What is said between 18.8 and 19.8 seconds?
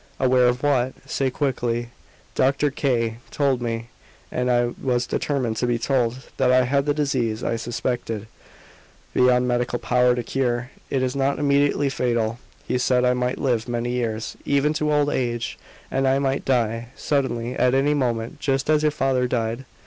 your father died."